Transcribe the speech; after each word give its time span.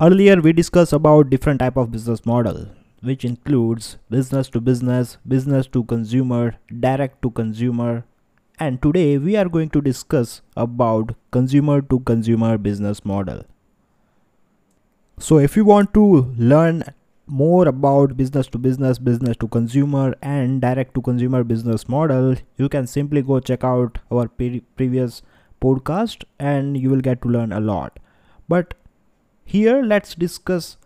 Earlier 0.00 0.40
we 0.40 0.52
discussed 0.52 0.92
about 0.92 1.28
different 1.28 1.58
type 1.58 1.76
of 1.76 1.90
business 1.90 2.24
model 2.24 2.68
which 3.02 3.24
includes 3.24 3.96
business 4.08 4.48
to 4.50 4.60
business, 4.60 5.18
business 5.26 5.66
to 5.66 5.82
consumer, 5.82 6.54
direct 6.78 7.20
to 7.22 7.32
consumer 7.32 8.04
and 8.60 8.80
today 8.80 9.18
we 9.18 9.34
are 9.34 9.48
going 9.48 9.70
to 9.70 9.80
discuss 9.80 10.40
about 10.56 11.16
consumer 11.32 11.82
to 11.82 11.98
consumer 11.98 12.56
business 12.58 13.04
model. 13.04 13.42
So 15.18 15.38
if 15.38 15.56
you 15.56 15.64
want 15.64 15.92
to 15.94 16.32
learn 16.38 16.84
more 17.26 17.66
about 17.66 18.16
business 18.16 18.46
to 18.48 18.58
business, 18.58 19.00
business 19.00 19.36
to 19.38 19.48
consumer 19.48 20.14
and 20.22 20.60
direct 20.60 20.94
to 20.94 21.02
consumer 21.02 21.42
business 21.42 21.88
model, 21.88 22.36
you 22.56 22.68
can 22.68 22.86
simply 22.86 23.20
go 23.20 23.40
check 23.40 23.64
out 23.64 23.98
our 24.12 24.28
pre 24.28 24.60
previous 24.76 25.22
podcast 25.60 26.22
and 26.38 26.78
you 26.78 26.88
will 26.88 27.00
get 27.00 27.20
to 27.22 27.28
learn 27.28 27.50
a 27.50 27.58
lot. 27.58 27.98
But 28.48 28.74
here 29.48 29.82
let's 29.82 30.14
discuss 30.14 30.76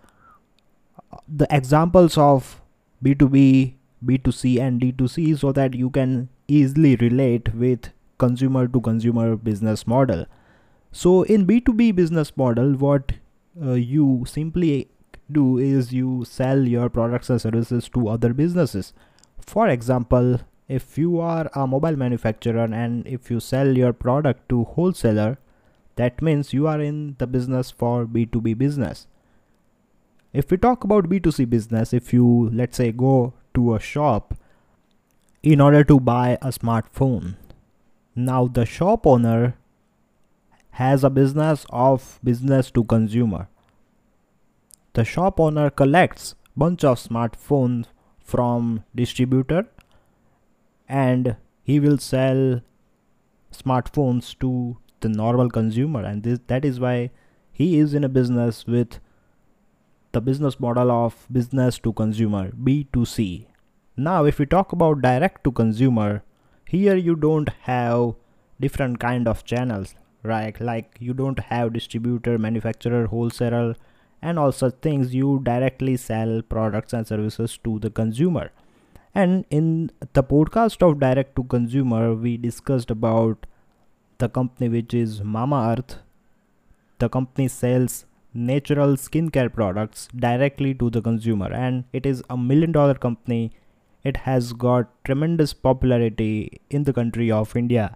the 1.28 1.46
examples 1.50 2.16
of 2.16 2.60
B2B, 3.04 3.74
B2C 4.06 4.60
and 4.60 4.80
D2C 4.80 5.38
so 5.38 5.50
that 5.52 5.74
you 5.74 5.90
can 5.90 6.28
easily 6.46 6.94
relate 6.96 7.52
with 7.54 7.88
consumer 8.18 8.68
to 8.68 8.80
consumer 8.80 9.34
business 9.36 9.84
model. 9.86 10.26
So 10.92 11.22
in 11.24 11.44
B2B 11.44 11.96
business 11.96 12.36
model 12.36 12.74
what 12.74 13.12
uh, 13.60 13.72
you 13.72 14.24
simply 14.28 14.88
do 15.30 15.58
is 15.58 15.92
you 15.92 16.24
sell 16.24 16.66
your 16.68 16.88
products 16.88 17.30
and 17.30 17.40
services 17.40 17.88
to 17.88 18.08
other 18.08 18.32
businesses. 18.32 18.92
For 19.40 19.68
example, 19.68 20.40
if 20.68 20.96
you 20.96 21.20
are 21.20 21.50
a 21.54 21.66
mobile 21.66 21.96
manufacturer 21.96 22.64
and 22.64 23.06
if 23.08 23.30
you 23.30 23.40
sell 23.40 23.76
your 23.76 23.92
product 23.92 24.48
to 24.50 24.64
wholesaler, 24.64 25.38
that 25.96 26.22
means 26.22 26.52
you 26.52 26.66
are 26.66 26.80
in 26.80 27.16
the 27.18 27.26
business 27.26 27.70
for 27.70 28.06
B2B 28.06 28.56
business. 28.56 29.06
If 30.32 30.50
we 30.50 30.56
talk 30.56 30.84
about 30.84 31.08
B2C 31.08 31.48
business, 31.48 31.92
if 31.92 32.12
you 32.12 32.48
let's 32.52 32.76
say 32.76 32.92
go 32.92 33.34
to 33.54 33.74
a 33.74 33.80
shop 33.80 34.34
in 35.42 35.60
order 35.60 35.84
to 35.84 36.00
buy 36.00 36.38
a 36.40 36.48
smartphone, 36.48 37.34
now 38.14 38.46
the 38.46 38.64
shop 38.64 39.06
owner 39.06 39.56
has 40.72 41.04
a 41.04 41.10
business 41.10 41.66
of 41.70 42.18
business 42.24 42.70
to 42.70 42.84
consumer. 42.84 43.48
The 44.94 45.04
shop 45.04 45.38
owner 45.38 45.68
collects 45.68 46.34
bunch 46.56 46.84
of 46.84 46.98
smartphones 46.98 47.86
from 48.20 48.84
distributor 48.94 49.66
and 50.88 51.36
he 51.62 51.78
will 51.80 51.98
sell 51.98 52.60
smartphones 53.52 54.38
to 54.38 54.78
the 55.02 55.08
normal 55.08 55.50
consumer. 55.50 56.02
And 56.02 56.22
this 56.22 56.40
that 56.46 56.64
is 56.64 56.80
why 56.80 57.10
he 57.52 57.78
is 57.78 57.94
in 57.94 58.04
a 58.04 58.08
business 58.08 58.66
with 58.66 58.98
the 60.12 60.20
business 60.20 60.58
model 60.58 60.90
of 60.90 61.26
business 61.30 61.78
to 61.80 61.92
consumer 61.92 62.50
B2C. 62.50 63.46
Now 63.96 64.24
if 64.24 64.38
we 64.38 64.46
talk 64.46 64.72
about 64.72 65.02
direct 65.02 65.44
to 65.44 65.52
consumer 65.52 66.22
here 66.66 66.96
you 66.96 67.14
don't 67.14 67.50
have 67.62 68.14
different 68.60 69.00
kind 69.00 69.28
of 69.28 69.44
channels 69.44 69.94
right? 70.22 70.60
Like 70.60 70.96
you 71.00 71.14
don't 71.14 71.38
have 71.38 71.72
distributor 71.72 72.38
manufacturer 72.38 73.06
wholesaler 73.06 73.76
and 74.20 74.38
all 74.38 74.52
such 74.52 74.74
things. 74.80 75.14
You 75.14 75.40
directly 75.42 75.96
sell 75.96 76.42
products 76.42 76.92
and 76.92 77.06
services 77.06 77.58
to 77.64 77.78
the 77.78 77.90
consumer. 77.90 78.50
And 79.14 79.44
in 79.50 79.90
the 80.14 80.22
podcast 80.22 80.88
of 80.88 81.00
direct 81.00 81.36
to 81.36 81.44
consumer 81.44 82.14
we 82.14 82.36
discussed 82.36 82.90
about 82.90 83.46
the 84.22 84.28
company 84.28 84.68
which 84.68 84.94
is 85.02 85.20
Mama 85.36 85.60
Earth. 85.72 85.98
the 87.02 87.08
company 87.14 87.46
sells 87.52 87.94
natural 88.48 88.92
skincare 89.04 89.52
products 89.54 90.08
directly 90.24 90.72
to 90.82 90.90
the 90.96 91.02
consumer 91.06 91.48
and 91.60 91.84
it 92.00 92.06
is 92.10 92.22
a 92.34 92.36
million 92.50 92.72
dollar 92.76 92.94
company 93.06 93.40
it 94.10 94.20
has 94.26 94.52
got 94.64 94.92
tremendous 95.08 95.54
popularity 95.68 96.60
in 96.78 96.84
the 96.84 96.94
country 96.98 97.30
of 97.38 97.56
India 97.62 97.86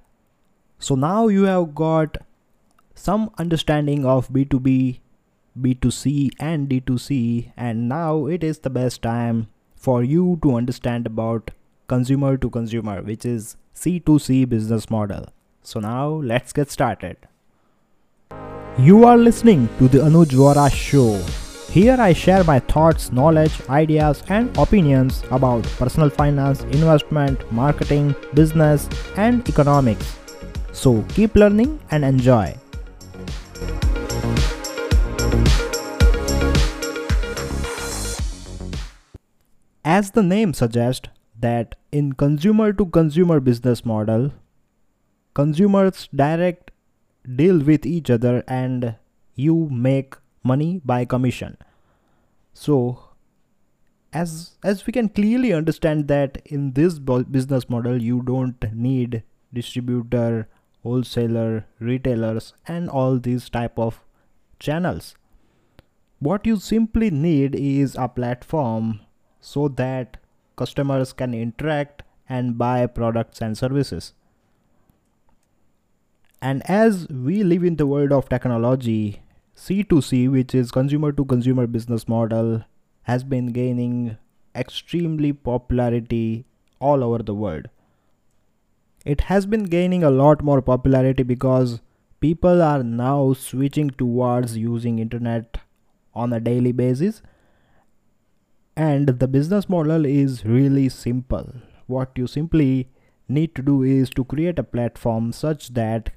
so 0.79 0.95
now 0.95 1.29
you 1.29 1.45
have 1.45 1.75
got 1.75 2.19
some 2.95 3.31
understanding 3.39 4.05
of 4.05 4.29
B2B 4.29 5.01
B2C 5.61 6.31
and 6.39 6.69
D2C 6.69 7.53
and 7.57 7.89
now 7.89 8.27
it 8.27 8.45
is 8.45 8.59
the 8.59 8.71
best 8.71 9.01
time 9.03 9.47
for 9.77 10.03
you 10.03 10.39
to 10.43 10.55
understand 10.57 11.07
about 11.07 11.51
consumer 11.89 12.37
to 12.37 12.51
consumer 12.51 13.01
which 13.03 13.25
is 13.25 13.57
C2C 13.75 14.49
business 14.49 14.91
model. 14.91 15.27
So 15.67 15.81
now 15.81 16.07
let's 16.09 16.53
get 16.53 16.71
started. 16.71 17.17
You 18.79 19.05
are 19.05 19.17
listening 19.17 19.69
to 19.79 19.89
the 19.89 19.99
Anuj 19.99 20.35
Vohra 20.41 20.67
show. 20.73 21.21
Here 21.73 21.97
I 22.01 22.13
share 22.13 22.45
my 22.45 22.61
thoughts, 22.61 23.11
knowledge, 23.11 23.61
ideas 23.69 24.23
and 24.29 24.57
opinions 24.57 25.25
about 25.33 25.65
personal 25.81 26.09
finance, 26.09 26.63
investment, 26.77 27.43
marketing, 27.51 28.15
business 28.33 28.89
and 29.17 29.49
economics. 29.49 30.17
So 30.71 31.03
keep 31.09 31.35
learning 31.35 31.81
and 31.91 32.05
enjoy. 32.05 32.55
As 39.85 40.13
the 40.13 40.23
name 40.23 40.55
suggests 40.55 41.09
that 41.41 41.75
in 41.91 42.13
consumer 42.13 42.73
to 42.73 42.87
consumer 42.87 43.41
business 43.41 43.85
model, 43.85 44.31
consumers 45.37 46.09
direct 46.15 46.71
deal 47.41 47.59
with 47.71 47.85
each 47.85 48.11
other 48.11 48.43
and 48.49 48.95
you 49.35 49.69
make 49.71 50.15
money 50.43 50.81
by 50.85 51.05
commission. 51.05 51.59
So 52.55 52.77
as 54.13 54.57
as 54.65 54.87
we 54.87 54.95
can 54.95 55.11
clearly 55.11 55.53
understand 55.53 56.09
that 56.09 56.41
in 56.47 56.73
this 56.73 56.99
business 56.99 57.69
model 57.69 58.01
you 58.01 58.23
don't 58.23 58.67
need 58.73 59.23
distributor, 59.53 60.49
wholesaler, 60.83 61.67
retailers 61.81 62.55
and 62.67 62.89
all 62.89 63.19
these 63.19 63.51
type 63.51 63.79
of 63.79 64.03
channels. 64.59 65.15
What 66.19 66.47
you 66.47 66.57
simply 66.57 67.11
need 67.11 67.55
is 67.55 67.95
a 67.95 68.09
platform 68.09 69.01
so 69.41 69.69
that 69.69 70.17
customers 70.57 71.13
can 71.13 71.35
interact 71.35 72.05
and 72.27 72.57
buy 72.57 72.87
products 72.87 73.43
and 73.43 73.59
services. 73.59 74.15
And 76.47 76.63
as 76.71 77.09
we 77.09 77.43
live 77.43 77.65
in 77.65 77.75
the 77.75 77.89
world 77.89 78.13
of 78.13 78.29
technology, 78.29 79.21
C2C, 79.57 80.31
which 80.31 80.55
is 80.55 80.71
consumer 80.71 81.11
to 81.11 81.25
consumer 81.25 81.67
business 81.67 82.07
model, 82.07 82.63
has 83.03 83.25
been 83.25 83.47
gaining 83.47 84.17
extremely 84.55 85.33
popularity 85.33 86.45
all 86.79 87.03
over 87.03 87.21
the 87.21 87.35
world. 87.35 87.67
It 89.05 89.23
has 89.23 89.45
been 89.45 89.65
gaining 89.65 90.05
a 90.05 90.11
lot 90.11 90.45
more 90.45 90.63
popularity 90.63 91.25
because 91.25 91.81
people 92.21 92.63
are 92.63 92.85
now 92.85 93.33
switching 93.33 93.91
towards 93.91 94.57
using 94.57 95.01
internet 95.01 95.59
on 96.15 96.33
a 96.33 96.39
daily 96.39 96.71
basis 96.71 97.23
and 98.77 99.09
the 99.09 99.27
business 99.27 99.69
model 99.69 100.07
is 100.07 100.45
really 100.45 100.89
simple 100.89 101.53
what 101.87 102.11
you 102.17 102.27
simply 102.27 102.89
need 103.29 103.55
to 103.55 103.63
do 103.63 103.83
is 103.83 104.09
to 104.11 104.25
create 104.25 104.59
a 104.59 104.63
platform 104.63 105.33
such 105.33 105.75
that 105.75 106.11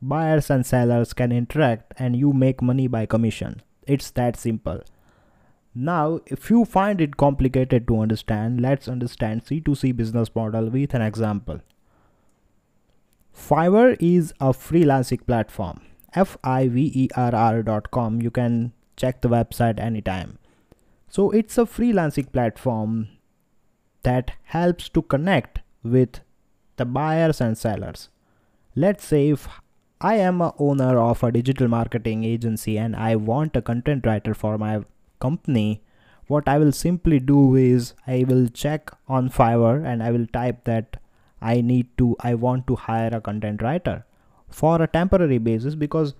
buyers 0.00 0.50
and 0.50 0.66
sellers 0.66 1.12
can 1.12 1.32
interact 1.32 1.92
and 1.98 2.16
you 2.16 2.32
make 2.32 2.62
money 2.62 2.86
by 2.86 3.06
commission. 3.06 3.62
It's 3.86 4.10
that 4.12 4.36
simple. 4.36 4.82
Now 5.74 6.20
if 6.26 6.50
you 6.50 6.64
find 6.64 7.00
it 7.00 7.16
complicated 7.16 7.88
to 7.88 8.00
understand 8.00 8.60
let's 8.60 8.88
understand 8.88 9.44
c2c 9.44 9.96
business 9.96 10.34
model 10.34 10.70
with 10.70 10.94
an 10.94 11.02
example. 11.02 11.60
Fiverr 13.36 13.96
is 13.98 14.32
a 14.40 14.52
freelancing 14.52 15.26
platform. 15.26 15.80
Fiverr.com 16.14 18.22
you 18.22 18.30
can 18.30 18.72
check 18.96 19.20
the 19.20 19.28
website 19.28 19.80
anytime. 19.80 20.38
So 21.08 21.30
it's 21.30 21.58
a 21.58 21.62
freelancing 21.62 22.32
platform 22.32 23.08
that 24.02 24.32
helps 24.44 24.88
to 24.90 25.02
connect 25.02 25.58
with 25.82 26.20
the 26.76 26.84
buyers 26.84 27.40
and 27.40 27.58
sellers. 27.58 28.08
Let's 28.76 29.04
say 29.04 29.30
if 29.30 29.48
I 30.04 30.16
am 30.16 30.42
a 30.42 30.52
owner 30.58 30.98
of 30.98 31.22
a 31.22 31.32
digital 31.32 31.66
marketing 31.66 32.24
agency 32.24 32.76
and 32.76 32.94
I 32.94 33.16
want 33.16 33.56
a 33.56 33.62
content 33.62 34.04
writer 34.04 34.34
for 34.34 34.58
my 34.58 34.82
company, 35.18 35.82
what 36.26 36.46
I 36.46 36.58
will 36.58 36.72
simply 36.72 37.18
do 37.18 37.54
is 37.54 37.94
I 38.06 38.26
will 38.28 38.48
check 38.48 38.90
on 39.08 39.30
Fiverr 39.30 39.82
and 39.82 40.02
I 40.02 40.10
will 40.10 40.26
type 40.26 40.64
that 40.64 40.98
I 41.40 41.62
need 41.62 41.86
to 41.96 42.16
I 42.20 42.34
want 42.34 42.66
to 42.66 42.76
hire 42.76 43.08
a 43.14 43.20
content 43.22 43.62
writer 43.62 44.04
for 44.50 44.82
a 44.82 44.86
temporary 44.86 45.38
basis 45.38 45.74
because 45.74 46.12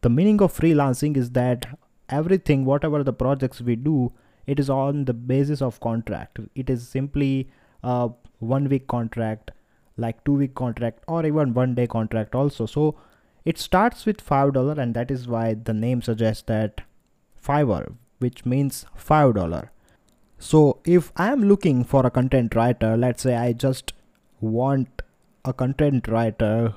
the 0.00 0.08
meaning 0.08 0.40
of 0.40 0.56
freelancing 0.58 1.18
is 1.18 1.28
that 1.32 1.66
everything 2.08 2.64
whatever 2.64 3.02
the 3.04 3.12
projects 3.12 3.60
we 3.60 3.76
do 3.76 4.10
it 4.46 4.58
is 4.58 4.70
on 4.70 5.04
the 5.04 5.12
basis 5.12 5.60
of 5.60 5.80
contract. 5.80 6.38
It 6.54 6.70
is 6.70 6.88
simply 6.88 7.50
a 7.82 8.08
one 8.38 8.70
week 8.70 8.86
contract 8.86 9.50
like 9.98 10.24
two 10.24 10.32
week 10.44 10.54
contract 10.54 11.04
or 11.06 11.26
even 11.26 11.52
one 11.52 11.74
day 11.74 11.86
contract 11.86 12.34
also. 12.34 12.64
So 12.64 12.96
it 13.52 13.58
starts 13.64 14.04
with 14.06 14.20
five 14.20 14.52
dollar 14.54 14.80
and 14.82 14.94
that 14.94 15.10
is 15.10 15.26
why 15.34 15.54
the 15.54 15.74
name 15.74 16.02
suggests 16.02 16.44
that 16.52 16.82
Fiverr, 17.48 17.94
which 18.18 18.44
means 18.44 18.84
$5. 18.98 19.68
So 20.38 20.80
if 20.84 21.12
I 21.16 21.32
am 21.32 21.44
looking 21.44 21.84
for 21.84 22.04
a 22.06 22.10
content 22.10 22.54
writer, 22.54 22.96
let's 22.96 23.22
say 23.22 23.36
I 23.36 23.52
just 23.52 23.92
want 24.40 25.02
a 25.44 25.52
content 25.52 26.08
writer 26.08 26.74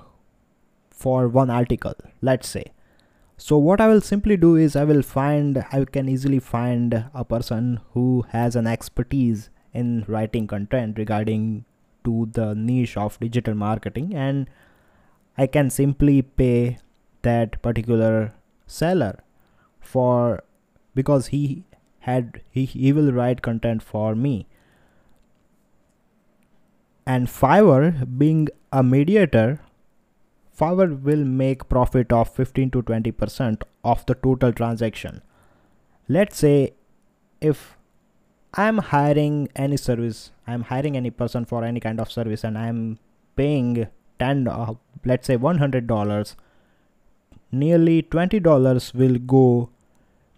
for 0.90 1.28
one 1.28 1.50
article, 1.50 1.96
let's 2.22 2.48
say. 2.48 2.66
So 3.38 3.58
what 3.58 3.82
I 3.82 3.88
will 3.88 4.02
simply 4.02 4.38
do 4.38 4.56
is 4.56 4.76
I 4.76 4.84
will 4.84 5.02
find, 5.02 5.66
I 5.72 5.84
can 5.86 6.08
easily 6.08 6.40
find 6.40 7.06
a 7.14 7.26
person 7.26 7.80
who 7.94 8.26
has 8.30 8.56
an 8.56 8.68
expertise 8.68 9.50
in 9.74 10.06
writing 10.08 10.48
content 10.48 10.98
regarding 10.98 11.66
to 12.06 12.30
the 12.32 12.54
niche 12.56 12.98
of 12.98 13.20
digital 13.20 13.56
marketing 13.56 14.14
and 14.16 14.48
I 15.38 15.48
can 15.48 15.70
simply 15.70 16.22
pay 16.22 16.78
that 17.22 17.62
particular 17.62 18.34
seller 18.68 19.20
for 19.80 20.44
because 20.94 21.28
he 21.28 21.64
had 22.00 22.42
he, 22.50 22.66
he 22.66 22.92
will 22.94 23.12
write 23.12 23.42
content 23.42 23.82
for 23.82 24.16
me. 24.16 24.48
And 27.06 27.28
Fiverr 27.28 28.18
being 28.18 28.50
a 28.72 28.84
mediator 28.84 29.60
Fiverr 30.58 31.02
will 31.02 31.26
make 31.26 31.68
profit 31.70 32.12
of 32.14 32.30
15 32.30 32.72
to 32.72 32.82
20 32.84 33.12
percent 33.12 33.64
of 33.84 34.06
the 34.06 34.16
total 34.16 34.54
transaction. 34.54 35.22
Let's 36.08 36.38
say 36.38 36.74
if 37.40 37.78
I'm 38.54 38.80
hiring 38.80 39.50
any 39.56 39.78
service 39.78 40.32
I'm 40.46 40.64
hiring 40.64 40.98
any 40.98 41.10
person 41.10 41.46
for 41.46 41.64
any 41.64 41.80
kind 41.80 42.00
of 42.00 42.12
service 42.12 42.44
and 42.44 42.58
I'm 42.58 43.00
paying 43.36 43.88
10 44.22 44.48
uh, 44.48 44.74
let's 45.12 45.28
say 45.28 45.38
$100 45.38 46.36
nearly 47.52 48.02
$20 48.04 48.94
will 48.94 49.20
go 49.36 49.70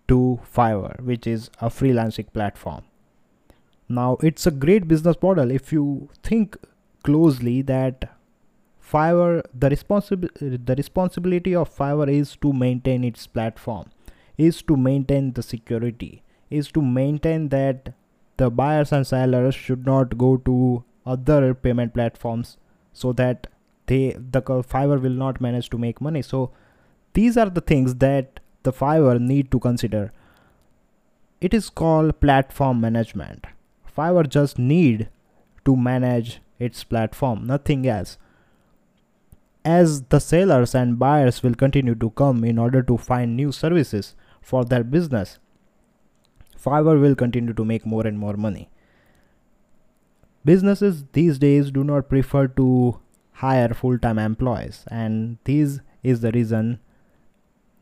to 0.08 0.40
Fiverr 0.56 1.00
which 1.02 1.28
is 1.28 1.50
a 1.62 1.70
freelancing 1.70 2.32
platform. 2.34 2.84
Now 3.90 4.18
it's 4.22 4.48
a 4.48 4.52
great 4.52 4.88
business 4.88 5.18
model 5.22 5.52
if 5.52 5.72
you 5.72 6.10
think 6.24 6.58
closely 7.04 7.62
that 7.62 8.10
Fiverr 8.92 9.44
the 9.54 9.70
responsible 9.70 10.30
the 10.40 10.76
responsibility 10.78 11.56
of 11.56 11.76
Fiverr 11.76 12.10
is 12.14 12.36
to 12.38 12.54
maintain 12.54 13.04
its 13.04 13.28
platform 13.28 13.90
is 14.38 14.62
to 14.64 14.78
maintain 14.78 15.34
the 15.34 15.44
security 15.44 16.24
is 16.50 16.72
to 16.72 16.82
maintain 16.82 17.50
that 17.50 17.94
the 18.38 18.50
buyers 18.50 18.92
and 18.92 19.08
sellers 19.08 19.56
should 19.56 19.86
not 19.86 20.18
go 20.18 20.36
to 20.38 20.84
other 21.06 21.54
payment 21.54 21.94
platforms 21.94 22.58
so 22.94 23.14
that 23.14 23.48
they 23.88 24.16
the 24.18 24.42
Fiverr 24.42 25.02
will 25.02 25.18
not 25.24 25.42
manage 25.42 25.70
to 25.70 25.78
make 25.78 26.00
money 26.02 26.22
so 26.22 26.52
these 27.14 27.38
are 27.38 27.50
the 27.50 27.62
things 27.62 27.96
that 27.96 28.40
the 28.64 28.74
Fiverr 28.74 29.20
need 29.20 29.52
to 29.52 29.60
consider. 29.60 30.12
It 31.42 31.54
is 31.54 31.70
called 31.70 32.20
platform 32.20 32.82
management. 32.82 33.46
Fiverr 33.96 34.28
just 34.28 34.58
need 34.58 35.10
to 35.66 35.76
manage 35.76 36.42
its 36.60 36.84
platform, 36.84 37.46
nothing 37.46 37.86
else. 37.88 38.18
As 39.66 40.04
the 40.04 40.20
sellers 40.20 40.74
and 40.74 40.98
buyers 41.00 41.44
will 41.44 41.54
continue 41.54 41.96
to 41.96 42.10
come 42.12 42.44
in 42.44 42.58
order 42.58 42.82
to 42.84 42.98
find 42.98 43.36
new 43.36 43.52
services 43.52 44.16
for 44.42 44.66
their 44.66 44.84
business, 44.84 45.40
Fiverr 46.62 47.00
will 47.00 47.16
continue 47.16 47.54
to 47.54 47.66
make 47.66 47.86
more 47.86 48.08
and 48.08 48.18
more 48.18 48.36
money. 48.36 48.70
Businesses 50.46 51.06
these 51.14 51.40
days 51.40 51.72
do 51.72 51.84
not 51.84 52.10
prefer 52.10 52.48
to 52.48 53.00
hire 53.34 53.74
full-time 53.74 54.20
employees. 54.20 54.86
And 54.90 55.38
this 55.44 55.80
is 56.04 56.22
the 56.22 56.32
reason 56.32 56.80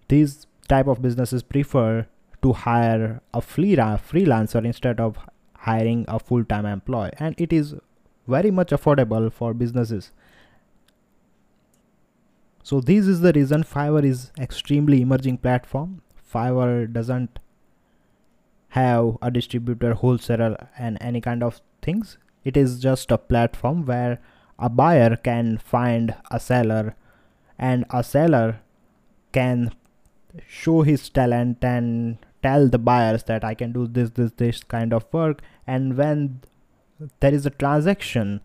these 0.08 0.48
type 0.68 0.88
of 0.88 1.02
businesses 1.02 1.44
prefer 1.44 2.08
to 2.42 2.54
hire 2.54 3.22
a 3.34 3.42
freelancer 3.42 4.66
instead 4.66 5.00
of 5.00 5.18
hiring 5.56 6.06
a 6.08 6.20
full-time 6.20 6.66
employee. 6.66 7.12
And 7.20 7.36
it 7.38 7.54
is 7.54 7.76
very 8.28 8.52
much 8.52 8.70
affordable 8.70 9.32
for 9.32 9.54
businesses. 9.54 10.12
So 12.64 12.80
this 12.80 13.08
is 13.08 13.22
the 13.22 13.34
reason 13.34 13.64
fiverr 13.64 14.04
is 14.04 14.32
extremely 14.40 15.02
emerging 15.02 15.40
platform. 15.40 16.02
Fiverr 16.34 16.92
doesn't 16.92 17.40
have 18.70 19.18
a 19.22 19.30
distributor 19.30 19.94
wholesaler 19.94 20.70
and 20.78 20.98
any 21.02 21.20
kind 21.20 21.44
of 21.44 21.60
things. 21.82 22.18
It 22.44 22.56
is 22.56 22.80
just 22.80 23.12
a 23.12 23.18
platform 23.18 23.86
where 23.86 24.20
a 24.62 24.70
buyer 24.70 25.16
can 25.16 25.58
find 25.58 26.16
a 26.30 26.40
seller 26.40 26.96
and 27.58 27.84
a 27.90 28.04
seller 28.04 28.62
can 29.32 29.72
show 30.48 30.84
his 30.84 31.10
talent 31.10 31.64
and 31.64 32.20
tell 32.44 32.68
the 32.68 32.78
buyers 32.78 33.24
that 33.24 33.44
I 33.44 33.56
can 33.56 33.72
do 33.72 33.88
this, 33.88 34.12
this, 34.12 34.32
this 34.38 34.64
kind 34.64 34.94
of 34.94 35.06
work. 35.12 35.42
And 35.66 35.98
when 35.98 36.42
there 37.20 37.34
is 37.34 37.46
a 37.46 37.50
transaction 37.50 38.42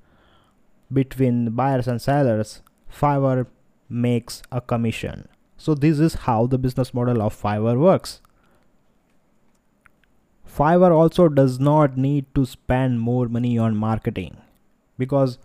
between 0.92 1.50
buyers 1.50 1.86
and 1.86 2.00
sellers, 2.00 2.62
Fiverr 2.90 3.46
makes 3.88 4.42
a 4.50 4.60
commission. 4.60 5.28
So 5.58 5.74
this 5.74 5.98
is 5.98 6.14
how 6.14 6.46
the 6.46 6.58
business 6.58 6.94
model 6.94 7.22
of 7.22 7.40
Fiverr 7.40 7.78
works. 7.78 8.20
Fiverr 10.48 10.92
also 10.92 11.28
does 11.28 11.58
not 11.60 11.98
need 11.98 12.24
to 12.34 12.46
spend 12.46 13.00
more 13.00 13.28
money 13.28 13.58
on 13.58 13.76
marketing 13.76 14.38
because 14.96 15.38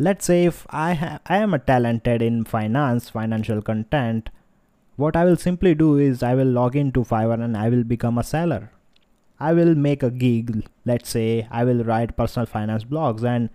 let's 0.00 0.24
say 0.24 0.44
if 0.46 0.66
I, 0.70 0.94
ha- 0.94 1.20
I 1.26 1.36
am 1.36 1.52
a 1.52 1.58
talented 1.58 2.22
in 2.22 2.44
finance, 2.44 3.10
financial 3.10 3.60
content, 3.60 4.30
what 4.96 5.14
I 5.14 5.24
will 5.26 5.36
simply 5.36 5.74
do 5.74 5.98
is 5.98 6.22
I 6.22 6.34
will 6.34 6.46
log 6.46 6.74
into 6.74 7.04
Fiverr 7.04 7.44
and 7.44 7.54
I 7.54 7.68
will 7.68 7.84
become 7.84 8.16
a 8.16 8.24
seller. 8.24 8.72
I 9.38 9.52
will 9.52 9.74
make 9.74 10.02
a 10.02 10.10
gig. 10.10 10.66
Let's 10.86 11.10
say 11.10 11.46
I 11.50 11.64
will 11.64 11.84
write 11.84 12.16
personal 12.16 12.46
finance 12.46 12.84
blogs 12.84 13.24
and 13.24 13.50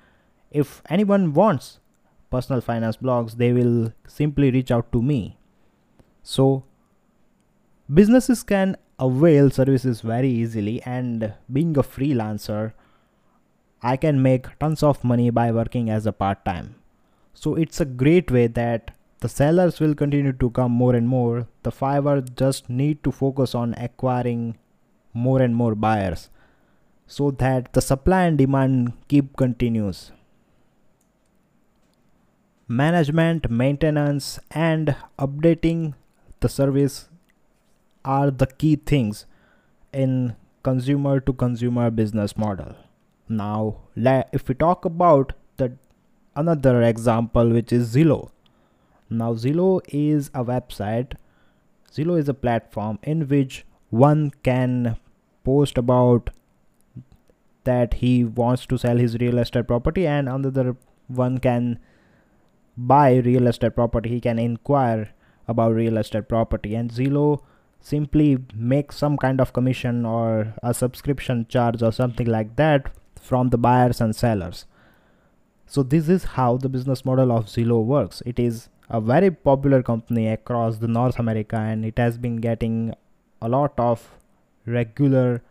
if 0.52 0.84
anyone 0.88 1.34
wants 1.34 1.80
personal 2.30 2.62
finance 2.62 2.98
blogs, 2.98 3.38
they 3.38 3.52
will 3.52 3.92
simply 4.08 4.52
reach 4.52 4.70
out 4.70 4.92
to 4.92 5.02
me. 5.02 5.38
So 6.22 6.64
businesses 7.92 8.44
can 8.44 8.78
avail 9.00 9.50
services 9.50 10.02
very 10.02 10.30
easily 10.30 10.82
and 10.84 11.34
being 11.52 11.76
a 11.78 11.84
freelancer, 11.84 12.74
I 13.90 13.98
can 13.98 14.22
make 14.22 14.48
tons 14.60 14.82
of 14.82 15.04
money 15.04 15.30
by 15.30 15.52
working 15.52 15.90
as 15.92 16.08
a 16.08 16.12
part-time. 16.12 16.76
So 17.36 17.54
it's 17.54 17.80
a 17.80 17.86
great 17.86 18.32
way 18.32 18.48
that 18.48 18.92
the 19.20 19.30
sellers 19.30 19.80
will 19.80 19.94
continue 19.94 20.34
to 20.34 20.50
come 20.50 20.72
more 20.72 20.96
and 20.96 21.08
more. 21.08 21.48
The 21.64 21.72
Fiverr 21.72 22.24
just 22.36 22.68
need 22.68 23.04
to 23.04 23.12
focus 23.12 23.54
on 23.54 23.76
acquiring 23.78 24.58
more 25.14 25.42
and 25.42 25.56
more 25.56 25.76
buyers 25.76 26.30
so 27.06 27.30
that 27.32 27.74
the 27.74 27.82
supply 27.82 28.24
and 28.24 28.40
demand 28.40 28.94
keep 29.08 29.38
continues. 29.38 30.12
Management, 32.68 33.52
maintenance 33.52 34.40
and 34.50 34.96
updating 35.20 35.94
the 36.40 36.50
service 36.50 37.08
are 38.04 38.32
the 38.32 38.48
key 38.48 38.76
things 38.76 39.28
in 39.94 40.36
consumer 40.64 41.20
to 41.20 41.34
consumer 41.34 41.92
business 41.92 42.36
model. 42.36 42.76
Now, 43.28 43.78
if 43.96 44.48
we 44.48 44.56
talk 44.56 44.86
about 44.86 45.34
the 45.58 45.74
another 46.36 46.82
example 46.84 47.50
which 47.50 47.72
is 47.72 47.96
Zillow. 47.96 48.30
Now 49.10 49.34
Zillow 49.34 49.82
is 49.88 50.30
a 50.34 50.44
website. 50.44 51.14
Zillow 51.92 52.20
is 52.20 52.30
a 52.30 52.34
platform 52.34 53.00
in 53.04 53.28
which 53.28 53.66
one 53.90 54.32
can 54.44 54.98
post 55.44 55.78
about 55.78 56.30
that 57.64 57.96
he 57.96 58.24
wants 58.24 58.66
to 58.68 58.78
sell 58.78 58.98
his 58.98 59.18
real 59.18 59.40
estate 59.40 59.68
property 59.68 60.06
and 60.06 60.30
another 60.30 60.76
one 61.08 61.40
can 61.40 61.80
buy 62.78 63.16
real 63.16 63.48
estate 63.48 63.76
property. 63.76 64.10
He 64.10 64.22
can 64.22 64.38
inquire 64.38 65.10
about 65.48 65.74
real 65.74 65.98
estate 65.98 66.28
property. 66.28 66.76
And 66.76 66.92
Zillow 66.92 67.42
simply 67.80 68.38
makes 68.54 68.98
some 68.98 69.18
kind 69.18 69.40
of 69.40 69.54
commission 69.54 70.06
or 70.06 70.54
a 70.62 70.74
subscription 70.74 71.46
charge 71.48 71.82
or 71.82 71.92
something 71.92 72.28
like 72.28 72.56
that 72.58 72.92
from 73.20 73.50
the 73.50 73.58
buyers 73.58 74.02
and 74.02 74.16
sellers 74.16 74.66
so 75.66 75.82
this 75.82 76.10
is 76.10 76.24
how 76.24 76.58
the 76.58 76.70
business 76.70 77.04
model 77.04 77.32
of 77.32 77.46
Zillow 77.46 77.84
works 77.84 78.22
it 78.26 78.40
is 78.40 78.70
a 78.90 79.02
very 79.02 79.32
popular 79.32 79.82
company 79.82 80.28
across 80.28 80.78
the 80.78 80.88
North 80.88 81.20
America 81.20 81.58
and 81.58 81.86
it 81.86 81.98
has 81.98 82.18
been 82.18 82.38
getting 82.38 82.94
a 83.42 83.50
lot 83.50 83.74
of 83.78 84.12
regular 84.66 85.42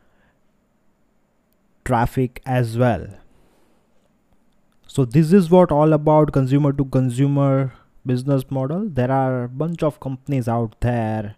traffic 1.84 2.40
as 2.46 2.78
well. 2.78 3.06
So 4.86 5.04
this 5.04 5.32
is 5.32 5.50
what 5.50 5.72
all 5.72 5.92
about 5.92 6.32
consumer 6.32 6.72
to 6.72 6.84
consumer 6.84 7.74
business 8.06 8.50
model. 8.50 8.88
There 8.88 9.10
are 9.10 9.44
a 9.44 9.48
bunch 9.48 9.82
of 9.82 9.98
companies 10.00 10.46
out 10.48 10.76
there 10.80 11.36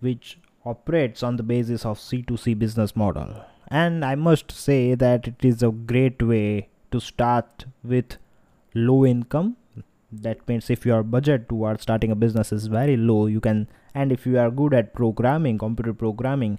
which 0.00 0.38
operates 0.64 1.22
on 1.22 1.36
the 1.36 1.42
basis 1.42 1.84
of 1.84 1.98
C2C 1.98 2.58
business 2.58 2.94
model. 2.94 3.44
And 3.68 4.04
I 4.04 4.14
must 4.14 4.50
say 4.50 4.94
that 4.94 5.28
it 5.28 5.44
is 5.44 5.62
a 5.62 5.70
great 5.70 6.22
way 6.22 6.68
to 6.90 7.00
start 7.00 7.66
with 7.84 8.16
low 8.74 9.04
income 9.04 9.56
that 10.10 10.46
means 10.48 10.70
if 10.70 10.86
your 10.86 11.02
budget 11.02 11.48
towards 11.48 11.82
starting 11.82 12.10
a 12.10 12.16
business 12.16 12.52
is 12.52 12.66
very 12.66 12.96
low 12.96 13.26
you 13.26 13.40
can 13.40 13.68
and 13.94 14.10
if 14.10 14.26
you 14.26 14.38
are 14.38 14.50
good 14.50 14.72
at 14.72 14.94
programming 14.94 15.58
computer 15.58 15.92
programming 15.92 16.58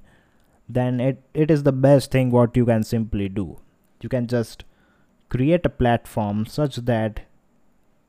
then 0.68 1.00
it, 1.00 1.24
it 1.34 1.50
is 1.50 1.64
the 1.64 1.72
best 1.72 2.12
thing 2.12 2.30
what 2.30 2.56
you 2.56 2.66
can 2.66 2.84
simply 2.84 3.28
do 3.28 3.58
you 4.02 4.10
can 4.10 4.28
just 4.28 4.64
create 5.30 5.66
a 5.66 5.70
platform 5.70 6.46
such 6.46 6.76
that 6.78 7.22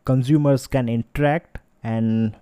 consumers 0.05 0.67
can 0.67 0.89
interact 0.89 1.59
and 1.83 2.37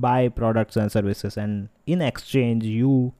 buy 0.00 0.28
products 0.28 0.76
and 0.76 0.90
services 0.90 1.36
and 1.36 1.68
in 1.86 2.00
exchange 2.00 2.64
you 2.64 3.12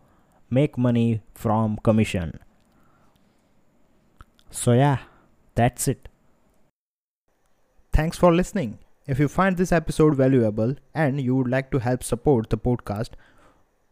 make 0.50 0.78
money 0.78 1.22
from 1.34 1.76
commission. 1.82 2.38
So 4.50 4.72
yeah 4.72 4.98
that's 5.54 5.88
it. 5.88 6.08
Thanks 7.92 8.16
for 8.16 8.32
listening. 8.34 8.78
If 9.06 9.18
you 9.18 9.28
find 9.28 9.56
this 9.56 9.72
episode 9.72 10.14
valuable 10.14 10.76
and 10.94 11.20
you 11.20 11.34
would 11.34 11.48
like 11.48 11.70
to 11.72 11.78
help 11.78 12.02
support 12.02 12.48
the 12.50 12.56
podcast 12.56 13.10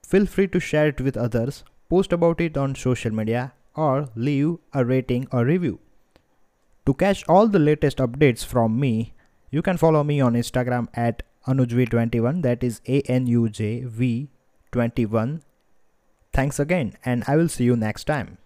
feel 0.06 0.26
free 0.26 0.48
to 0.48 0.58
share 0.58 0.88
it 0.88 1.00
with 1.00 1.16
others 1.16 1.62
post 1.88 2.12
about 2.12 2.40
it 2.40 2.56
on 2.56 2.74
social 2.74 3.12
media 3.12 3.52
or 3.76 4.08
leave 4.14 4.56
a 4.72 4.84
rating 4.84 5.28
or 5.32 5.44
review. 5.44 5.78
To 6.86 6.94
catch 6.94 7.24
all 7.28 7.46
the 7.46 7.58
latest 7.58 7.98
updates 7.98 8.44
from 8.44 8.80
me 8.80 9.12
you 9.50 9.62
can 9.62 9.76
follow 9.76 10.02
me 10.04 10.20
on 10.20 10.34
instagram 10.34 10.88
at 10.94 11.22
anujv21 11.46 12.42
that 12.42 12.62
is 12.62 12.80
a 12.86 13.02
n 13.06 13.26
u 13.26 13.48
j 13.48 13.84
v 13.84 14.28
21 14.72 15.40
thanks 16.32 16.60
again 16.60 16.94
and 17.04 17.24
i 17.26 17.36
will 17.36 17.48
see 17.48 17.64
you 17.64 17.76
next 17.76 18.04
time 18.04 18.38